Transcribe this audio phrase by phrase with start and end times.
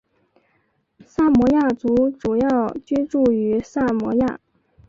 [1.05, 4.39] 萨摩亚族主要居住于萨摩亚。